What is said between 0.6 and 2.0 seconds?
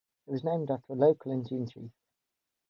after a local Indian chief.